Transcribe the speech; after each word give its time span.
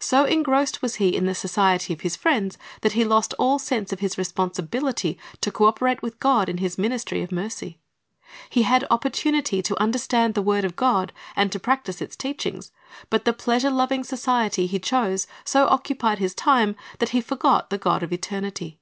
So 0.00 0.24
engrossed 0.24 0.80
was 0.80 0.94
he 0.94 1.14
in 1.14 1.26
the 1.26 1.34
society 1.34 1.92
of 1.92 2.00
his 2.00 2.16
friends 2.16 2.56
that 2.80 2.92
he 2.92 3.04
lost 3.04 3.34
all 3.38 3.58
sense 3.58 3.92
of 3.92 4.00
his 4.00 4.16
responsibility 4.16 5.18
to 5.42 5.52
co 5.52 5.66
operate 5.66 6.00
with 6.00 6.18
God 6.18 6.48
in 6.48 6.56
His 6.56 6.78
ministry 6.78 7.20
of 7.22 7.30
mercy. 7.30 7.78
He 8.48 8.62
had 8.62 8.86
opportunity 8.90 9.60
to 9.60 9.78
understand 9.78 10.32
the 10.32 10.40
word 10.40 10.64
of 10.64 10.76
God, 10.76 11.12
and 11.36 11.52
to 11.52 11.60
practise 11.60 12.00
its 12.00 12.16
teachings; 12.16 12.72
but 13.10 13.26
the 13.26 13.34
pleasure 13.34 13.70
loving 13.70 14.02
society 14.02 14.66
he 14.66 14.78
chose 14.78 15.26
so 15.44 15.66
occupied 15.68 16.20
his 16.20 16.34
time 16.34 16.74
that 16.98 17.10
he 17.10 17.20
forgot 17.20 17.68
the 17.68 17.76
God 17.76 18.02
of 18.02 18.14
eternity. 18.14 18.80